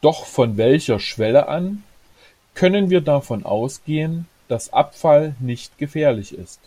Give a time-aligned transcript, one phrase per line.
[0.00, 1.82] Doch von welcher Schwelle an
[2.54, 6.62] können wir davon ausgehen, dass Abfall nicht gefährlich ist?